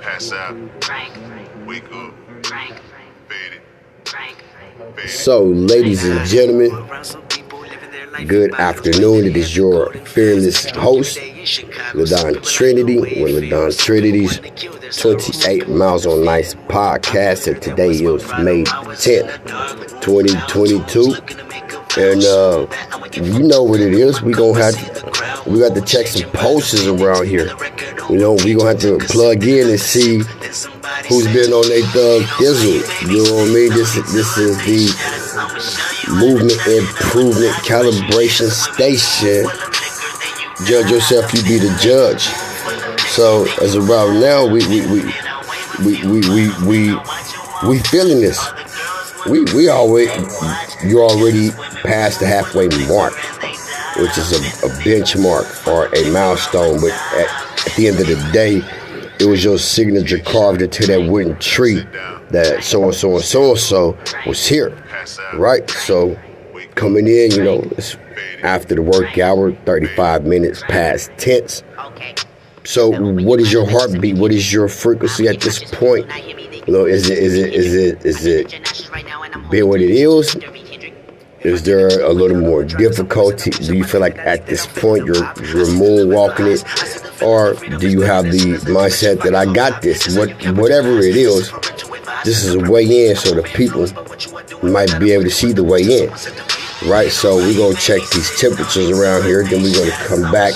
[0.00, 0.56] Pass out.
[1.66, 2.14] Wake up.
[3.28, 3.62] Faded.
[5.08, 6.70] So, ladies and gentlemen,
[8.26, 9.26] good afternoon.
[9.26, 11.18] It is your fearless host,
[11.94, 14.40] Ladon Trinity, with Ladon Trinity's
[15.00, 17.52] 28 Miles on Nice podcast.
[17.52, 18.02] And today is
[18.38, 21.14] May 10th, 2022.
[21.98, 22.66] And uh,
[23.14, 24.22] you know what it is.
[24.22, 25.17] We gonna have to,
[25.48, 27.48] we got to check some posters around here.
[28.10, 30.18] You know, we gonna have to plug in and see
[31.08, 32.80] who's been on their thug thizzle.
[33.10, 33.70] You know what I mean?
[33.70, 34.92] This this is the
[36.08, 39.46] movement improvement calibration station.
[40.66, 42.22] Judge yourself, you be the judge.
[43.08, 45.02] So as of right now, we we we
[45.84, 46.94] we we we we,
[47.68, 48.38] we feeling this.
[49.28, 50.08] We we always
[50.84, 51.50] you already
[51.82, 53.14] past the halfway mark,
[53.98, 56.80] which is a, a benchmark or a milestone.
[56.80, 58.62] But at, at the end of the day,
[59.18, 61.82] it was your signature carved into that wooden tree
[62.30, 64.70] that so and so and so and so was here,
[65.34, 65.68] right?
[65.70, 66.16] So
[66.74, 67.96] coming in, you know, it's
[68.42, 71.62] after the work hour, 35 minutes past tense.
[72.64, 72.90] So
[73.22, 74.16] what is your heartbeat?
[74.16, 76.06] What is your frequency at this point?
[76.66, 80.36] You know, is it is it is it is it being what it is?
[81.48, 83.50] Is there a little more difficulty?
[83.50, 88.24] Do you feel like at this point you're you're moonwalking it, or do you have
[88.24, 90.14] the mindset that I got this?
[90.16, 91.50] What whatever it is,
[92.24, 93.86] this is a way in, so the people
[94.62, 96.10] might be able to see the way in,
[96.88, 97.10] right?
[97.10, 99.42] So we're gonna check these temperatures around here.
[99.42, 100.52] Then we're gonna come back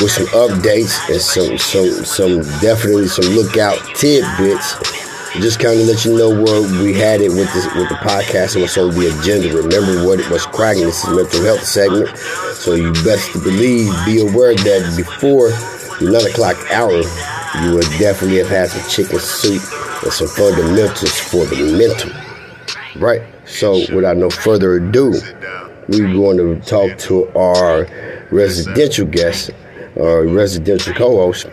[0.00, 4.99] with some updates and some some some definitely some lookout tidbits
[5.38, 8.54] just kind of let you know where we had it with this with the podcast
[8.54, 9.48] and what's on the agenda.
[9.54, 10.84] Remember what was cracking.
[10.84, 12.16] This is mental health segment,
[12.54, 15.50] so you best believe, be aware that before
[16.00, 17.02] the nine o'clock hour,
[17.62, 19.62] you will definitely have had some chicken soup
[20.02, 22.10] and some fundamentals for the mental.
[23.00, 23.22] Right.
[23.46, 25.14] So without no further ado,
[25.88, 27.86] we're going to talk to our
[28.30, 29.50] residential guest,
[29.96, 31.46] our residential co-host,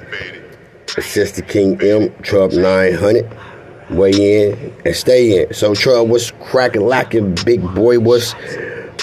[0.97, 3.31] Assistant King M, Trump 900
[3.89, 4.11] weigh
[4.41, 5.53] in and stay in.
[5.53, 7.99] So, Trump, what's cracking, lacking, big boy?
[7.99, 8.33] What's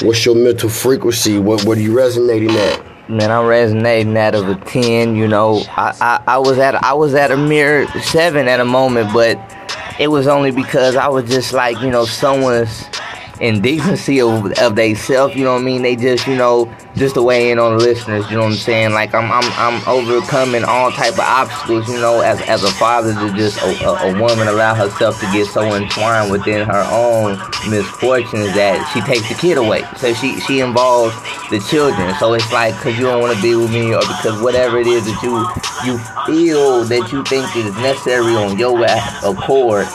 [0.03, 1.39] what's your mental frequency?
[1.39, 3.09] What what are you resonating at?
[3.09, 5.17] Man, I'm resonating out of a ten.
[5.17, 8.65] You know, I, I, I was at I was at a mere seven at a
[8.65, 9.39] moment, but
[9.99, 12.85] it was only because I was just like you know someone's
[13.41, 15.35] indecency of of they self.
[15.35, 15.83] You know what I mean?
[15.83, 18.29] They just you know just to weigh in on the listeners.
[18.31, 18.93] You know what I'm saying?
[18.93, 21.89] Like I'm I'm I'm overcoming all type of obstacles.
[21.89, 25.27] You know, as as a father to just a, a, a woman allow herself to
[25.33, 29.83] get so entwined within her own misfortunes that she takes the kid away.
[29.97, 31.15] So she she involves
[31.51, 32.15] the children.
[32.19, 34.87] So it's like because you don't want to be with me or because whatever it
[34.87, 35.35] is that you
[35.85, 38.85] you feel that you think is necessary on your
[39.25, 39.87] accord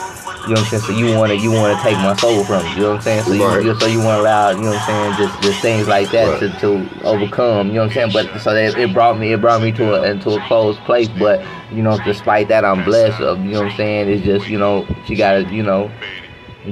[0.48, 0.82] you know what I'm saying?
[0.82, 2.70] So you wanna you wanna take my soul from me.
[2.74, 3.22] You know what I'm saying?
[3.24, 3.64] So Right.
[3.64, 5.28] you so you wanna allow you know what I'm saying?
[5.28, 6.52] Just just things like that Right.
[6.60, 7.68] to, to overcome.
[7.68, 8.28] You know what I'm saying?
[8.32, 11.08] But so that it brought me it brought me to a into a closed place.
[11.08, 11.42] But
[11.72, 13.20] you know, despite that, I'm blessed.
[13.20, 14.08] Of, you know what I'm saying?
[14.08, 15.90] It's just you know she gotta you know.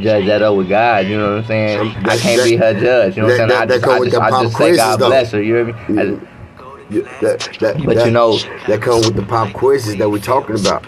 [0.00, 1.81] Judge that up with God, you know what I'm saying?
[1.81, 3.69] Um, I can't that- be her judge, you know what I'm that- saying?
[3.81, 5.06] that- I just, I just, I just say God though.
[5.09, 6.21] bless her, you know what I mean?
[6.21, 8.37] I- Yeah, That, that, But that, you know-
[8.67, 10.85] that come with the pop quizzes that we're talking about.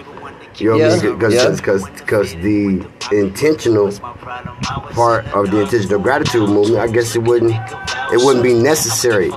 [0.57, 1.15] You know what I mean?
[1.15, 1.51] Because yeah.
[1.51, 3.93] because because the intentional
[4.93, 7.53] part of the intentional gratitude movement, I guess it wouldn't
[8.13, 9.31] it wouldn't be necessary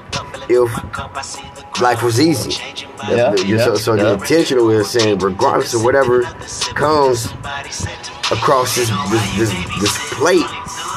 [0.50, 2.62] if life was easy.
[3.09, 6.24] Yeah, yeah, so so the intentional is saying regardless of whatever
[6.74, 7.25] comes
[8.31, 9.51] across this this this,
[9.81, 10.47] this plate,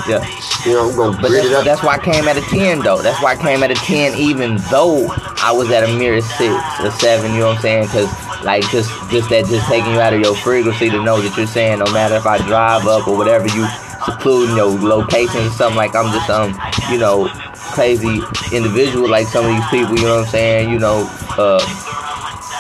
[0.09, 0.25] yeah.
[0.67, 1.65] You know, I'm gonna But grit it up.
[1.65, 3.03] that's why I came at a 10, though.
[3.03, 5.09] That's why I came at a 10, even though
[5.43, 6.41] I was at a mere 6
[6.81, 7.85] or 7, you know what I'm saying?
[7.87, 8.11] Because,
[8.45, 11.47] like, just just that just taking you out of your frequency to know that you're
[11.47, 13.67] saying no matter if I drive up or whatever, you
[14.05, 16.55] secluding your location or something, like I'm just, um,
[16.91, 17.29] you know,
[17.73, 18.21] crazy
[18.53, 20.71] individual like some of these people, you know what I'm saying?
[20.71, 21.61] You know, uh,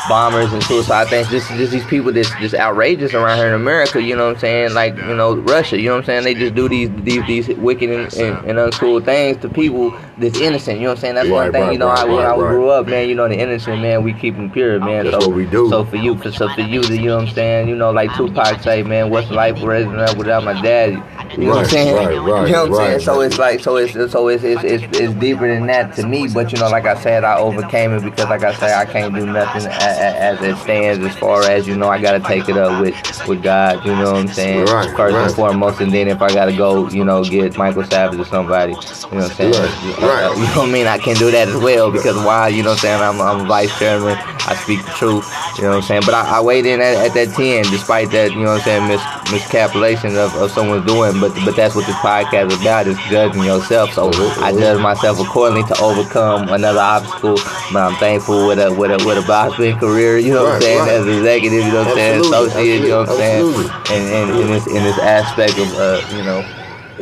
[0.08, 1.28] bombers and suicide things.
[1.28, 4.00] Just just these people that's just outrageous around here in America.
[4.02, 4.74] You know what I'm saying?
[4.74, 5.78] Like you know Russia.
[5.78, 6.24] You know what I'm saying?
[6.24, 10.38] They just do these these these wicked and, and, and uncool things to people that's
[10.38, 10.78] innocent.
[10.78, 11.14] You know what I'm saying?
[11.16, 11.62] That's one Right, thing.
[11.64, 13.08] right, you know, right, I, when I grew up, man.
[13.08, 14.02] You know the innocent man.
[14.02, 15.04] We keep them pure, man.
[15.04, 15.68] That's so what we do.
[15.70, 17.68] So for you, so for you, you know what I'm saying?
[17.68, 20.92] You know, like Tupac say, man, what's life without my daddy?
[21.36, 21.94] You know what I'm saying?
[21.96, 23.00] right, right, you know what I'm saying?
[23.00, 26.28] So it's like, so it's so it's, it's it's it's deeper than that to me.
[26.32, 29.14] But you know, like I said, I overcame it because, like I say, I can't
[29.14, 31.04] do nothing a- a- as it stands.
[31.04, 32.94] As far as you know, I gotta take it up with
[33.28, 33.84] with God.
[33.84, 34.66] You know what I'm saying?
[34.66, 35.24] Right, First right.
[35.26, 38.72] and foremost, and then if I gotta go, you know, get Michael Savage or somebody,
[38.72, 39.52] you know what I'm saying?
[39.52, 40.36] Right, Right.
[40.36, 40.86] you know what I mean?
[40.86, 42.48] I can do that as well because why?
[42.48, 43.00] You know what I'm saying?
[43.02, 44.16] I'm, I'm a vice chairman.
[44.48, 45.26] I speak the truth.
[45.56, 46.02] You know what I'm saying?
[46.04, 48.86] But I, I weighed in at, at that 10 despite that, you know what I'm
[48.86, 51.18] saying, mis, miscalculation of, of someone's doing.
[51.20, 53.92] But but that's what this podcast is about is judging yourself.
[53.92, 54.10] So
[54.42, 57.36] I judge myself accordingly to overcome another obstacle.
[57.72, 60.60] But I'm thankful with a with a with a boxing career, you know what I'm
[60.62, 60.88] saying, right.
[60.90, 64.40] as executive, you know what I'm saying, associate, you know what I'm saying, and, and
[64.40, 66.44] in this in this aspect of uh, you know.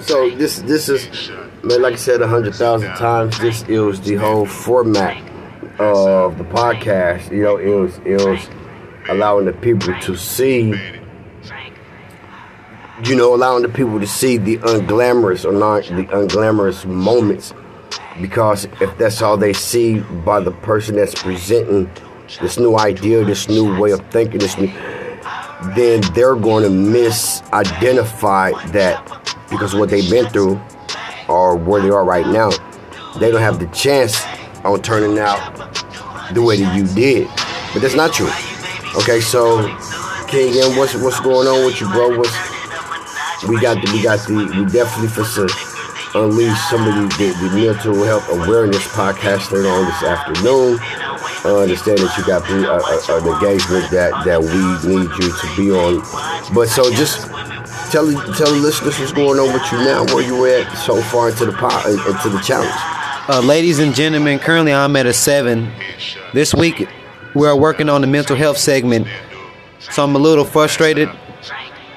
[0.03, 1.31] So this this is
[1.63, 3.39] man, like I said a hundred thousand times.
[3.39, 5.17] This is the whole format
[5.81, 7.31] of the podcast.
[7.31, 8.49] You know, it was it was
[9.09, 10.75] allowing the people to see.
[13.05, 17.53] You know, allowing the people to see the unglamorous or not the unglamorous moments,
[18.21, 21.91] because if that's all they see by the person that's presenting
[22.41, 24.73] this new idea, this new way of thinking, this new
[25.75, 29.03] then they're going to misidentify that
[29.51, 30.61] because what they've been through
[31.29, 32.51] or where they are right now.
[33.19, 34.23] They don't have the chance
[34.65, 35.39] on turning out
[36.35, 37.29] the way that you did.
[37.73, 38.31] But that's not true.
[38.97, 39.67] Okay, so
[40.29, 42.19] King what's what's going on with you, bro?
[42.19, 42.33] What's
[43.49, 45.49] we got the we got the we definitely for to
[46.15, 50.79] unleash some of the, the, the mental health awareness podcast later on this afternoon.
[51.45, 55.31] I understand that you got the, uh, uh, an engagement that, that we need you
[55.31, 56.01] to be on.
[56.55, 57.27] But so just
[57.93, 61.29] tell tell the listeners what's going on with you now, where you at so far
[61.29, 62.73] into the pot, into the challenge.
[63.29, 65.71] Uh, ladies and gentlemen, currently I'm at a seven.
[66.33, 66.89] This week
[67.35, 69.07] we're working on the mental health segment,
[69.79, 71.11] so I'm a little frustrated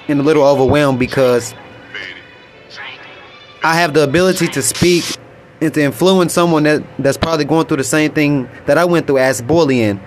[0.09, 1.53] and a little overwhelmed because
[3.63, 5.05] I have the ability to speak
[5.59, 9.07] and to influence someone that, that's probably going through the same thing that I went
[9.07, 9.99] through as bullying,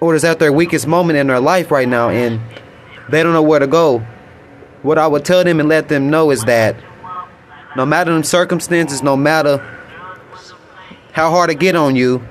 [0.00, 2.40] or is at their weakest moment in their life right now, and
[3.10, 3.98] they don't know where to go.
[4.82, 6.76] What I would tell them and let them know is that
[7.76, 9.58] no matter the circumstances, no matter
[11.12, 12.26] how hard it get on you,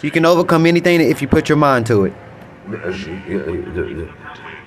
[0.00, 2.14] you can overcome anything if you put your mind to it.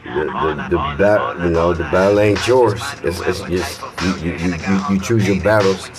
[0.06, 2.80] The, the, the, you know, the battle ain't yours.
[3.04, 5.90] It's, it's just you, you, you, you, you choose your battles.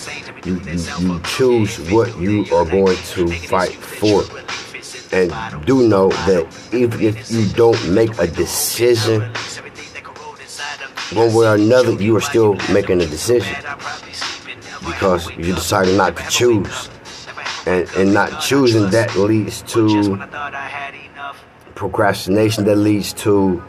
[0.45, 4.23] You, you, you choose what you are going to fight for.
[5.11, 5.29] And
[5.65, 9.21] do know that even if you don't make a decision,
[11.13, 13.55] one way or another, you are still making a decision
[14.85, 16.89] because you decided not to choose.
[17.65, 20.17] And, and not choosing that leads to
[21.75, 23.61] procrastination, that leads to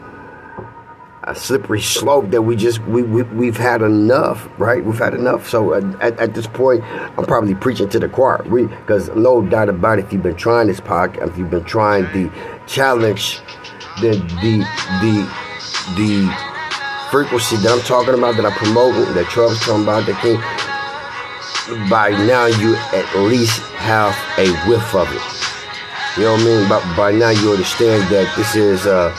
[1.29, 4.83] a slippery slope that we just we, we we've had enough, right?
[4.83, 5.47] We've had enough.
[5.47, 8.43] So at, at this point, I'm probably preaching to the choir.
[8.47, 11.65] We because no doubt about it, if you've been trying this podcast, if you've been
[11.65, 12.31] trying the
[12.65, 13.41] challenge,
[14.01, 14.65] the the
[15.01, 15.29] the
[15.95, 16.35] the
[17.11, 20.39] frequency that I'm talking about, that I'm promoting, that Trump's talking about, that King.
[21.87, 25.21] By now, you at least have a whiff of it.
[26.17, 26.67] You know what I mean?
[26.67, 29.13] But by now, you understand that this is uh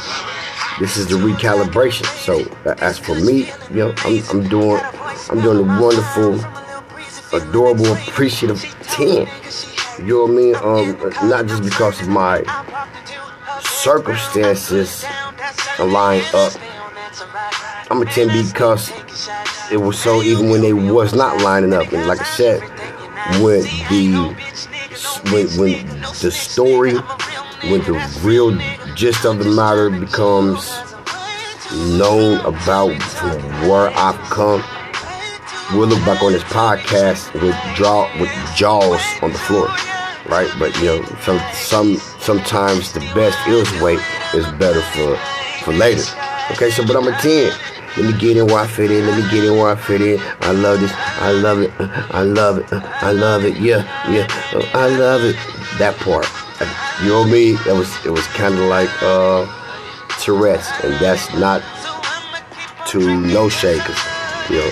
[0.80, 2.06] this is the recalibration.
[2.24, 2.40] So
[2.82, 4.80] as for me, you know, I'm, I'm doing
[5.28, 6.40] I'm doing a wonderful,
[7.32, 9.28] adorable, appreciative ten.
[9.98, 10.54] You know what I mean?
[10.56, 12.42] Um, not just because of my
[13.60, 15.04] circumstances
[15.78, 16.54] align up.
[17.90, 18.90] I'm a ten because
[19.70, 21.92] it was so even when they was not lining up.
[21.92, 22.60] And like I said,
[23.42, 24.34] when the
[25.30, 25.86] when when
[26.22, 26.94] the story,
[27.68, 28.50] when the real
[28.94, 30.70] gist of the matter becomes
[31.96, 32.90] known about
[33.68, 34.62] where I've come,
[35.72, 39.68] we'll look back on this podcast with draw with jaws on the floor,
[40.26, 40.50] right?
[40.58, 44.00] But you know, some some sometimes the best is wait
[44.34, 45.16] is better for
[45.64, 46.04] for later.
[46.52, 47.52] Okay, so but I'm a ten.
[47.96, 49.06] Let me get in where I fit in.
[49.06, 50.20] Let me get in where I fit in.
[50.42, 50.92] I love this.
[50.94, 51.72] I love it.
[51.78, 52.72] I love it.
[52.72, 53.56] I love it.
[53.58, 54.26] Yeah, yeah.
[54.74, 55.36] I love it.
[55.78, 56.26] That part.
[57.02, 57.52] You know me?
[57.64, 59.46] That was it was kind of like uh
[60.20, 61.62] Tourette's, and that's not
[62.88, 64.70] to no shade, 'cause, you know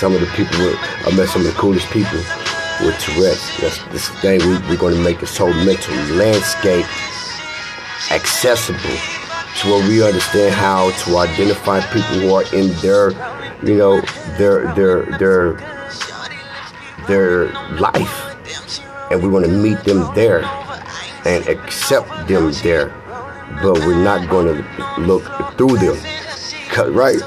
[0.00, 0.76] some of the people with
[1.06, 2.18] I met some of the coolest people
[2.80, 3.46] with Tourette's.
[3.60, 6.86] That's this thing we, we're going to make this whole mental landscape
[8.10, 8.98] accessible
[9.60, 13.12] to where we understand how to identify people who are in their,
[13.62, 14.00] you know,
[14.38, 15.42] their their their
[17.06, 18.14] their life,
[19.12, 20.42] and we want to meet them there
[21.24, 22.88] and accept them there,
[23.62, 25.24] but we're not going to look
[25.56, 25.96] through them,
[26.94, 27.20] right?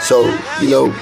[0.00, 0.24] So
[0.60, 0.92] you know,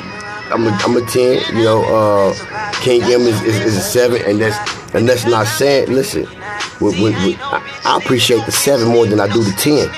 [0.51, 1.57] I'm a, I'm a ten.
[1.57, 5.47] You know, uh, King M is, is, is a seven, and that's and that's not
[5.47, 5.93] saying.
[5.93, 9.89] Listen, I, I appreciate the seven more than I do the ten.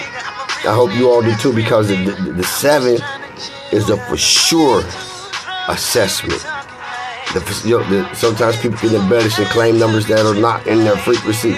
[0.67, 2.99] I hope you all do too, because the, the, the seven
[3.71, 4.83] is a for sure
[5.69, 6.40] assessment.
[7.33, 10.78] The, you know, the, sometimes people can embellish and claim numbers that are not in
[10.78, 11.57] their frequency,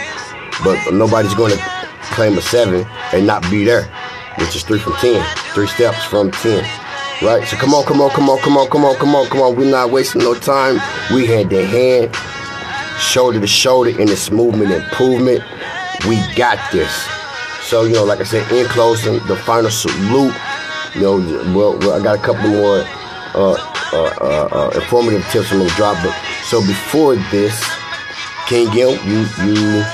[0.65, 1.59] but nobody's going to
[2.13, 3.85] claim a seven and not be there,
[4.39, 5.25] which is three from ten,
[5.55, 6.65] three steps from ten.
[7.23, 7.47] Right?
[7.47, 9.57] So come on, come on, come on, come on, come on, come on, come on.
[9.57, 10.81] We're not wasting no time.
[11.15, 12.17] We hand in hand,
[12.99, 15.43] shoulder to shoulder in this movement improvement.
[16.09, 16.91] We got this.
[17.63, 20.35] So, you know, like I said, in closing, the final salute.
[20.95, 21.17] You know,
[21.55, 22.79] well, well I got a couple more
[23.35, 23.53] uh,
[23.93, 26.03] uh, uh, uh, informative tips I'm gonna drop.
[26.03, 27.63] But so before this,
[28.49, 29.85] King Gil, you you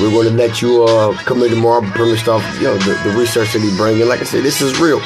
[0.00, 3.52] we're gonna let you uh come in tomorrow premised stuff, you know the, the research
[3.52, 5.00] that he bring and like I said, this is real.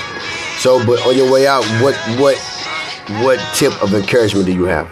[0.58, 2.36] So but on your way out, what what
[3.22, 4.90] what tip of encouragement do you have?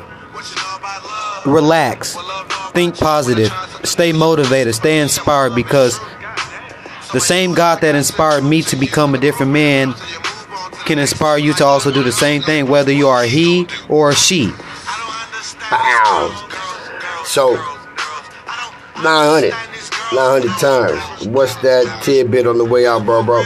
[1.47, 2.17] Relax.
[2.73, 3.53] Think positive.
[3.85, 4.75] Stay motivated.
[4.75, 5.99] Stay inspired because
[7.13, 9.95] the same God that inspired me to become a different man
[10.87, 14.53] can inspire you to also do the same thing, whether you are he or she.
[15.73, 17.23] Ow.
[17.25, 17.55] So
[19.03, 19.70] 900.
[20.13, 21.27] 900 times.
[21.27, 23.43] What's that tidbit on the way out, bro, bro?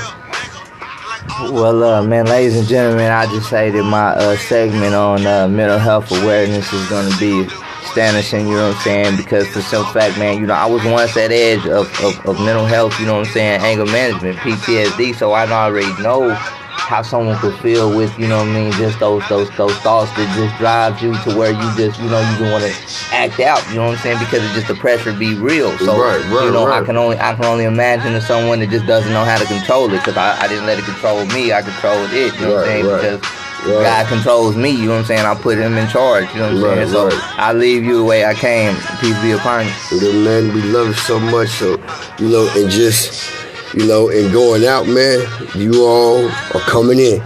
[1.50, 5.48] Well, uh, man, ladies and gentlemen, I just say that my uh, segment on uh,
[5.48, 7.46] mental health awareness is going to be
[7.84, 9.16] astonishing, you know what I'm saying?
[9.16, 12.40] Because for some fact, man, you know, I was once at edge of, of, of
[12.40, 16.34] mental health, you know what I'm saying, anger management, PTSD, so I already know
[16.84, 20.10] how someone could feel with, you know what I mean, just those those those thoughts
[20.16, 22.72] that just drive you to where you just, you know, you don't want to
[23.12, 24.18] act out, you know what I'm saying?
[24.18, 25.76] Because it's just the pressure be real.
[25.78, 28.70] So Right, right, you know, I can only I can only imagine if someone that
[28.70, 31.52] just doesn't know how to control it because I, I didn't let it control me,
[31.52, 32.86] I controlled it, you know what I'm saying?
[32.86, 33.20] right, Because
[33.64, 33.82] right.
[33.82, 35.24] God controls me, you know what I'm saying?
[35.26, 37.10] I put him in charge, you know what I'm Right, saying?
[37.10, 37.18] So.
[37.36, 38.76] I leave you the way I came.
[39.00, 39.72] Peace be upon you.
[40.00, 41.48] Good man, we love so much.
[41.48, 41.80] So,
[42.18, 43.43] you know, and just,
[43.76, 47.22] you know, and going out, man, you all are coming in.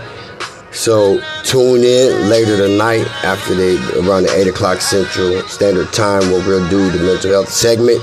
[0.72, 6.46] So tune in later tonight after they around the eight o'clock central standard time where
[6.46, 8.00] we'll do the mental health segment.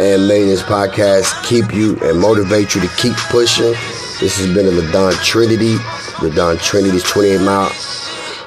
[0.00, 3.72] And may this podcast keep you and motivate you to keep pushing.
[4.20, 5.74] This has been the Ladon Trinity,
[6.20, 7.70] the Ladon Trinity's 28 mile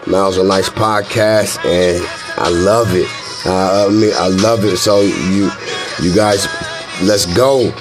[0.07, 2.05] miles on nice podcast, and
[2.37, 3.07] I love it.
[3.45, 4.77] Uh, I mean, I love it.
[4.77, 5.49] So you,
[6.01, 6.47] you guys,
[7.01, 7.71] let's go.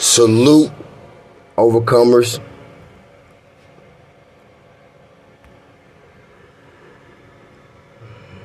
[0.00, 0.72] Salute
[1.58, 2.40] overcomers.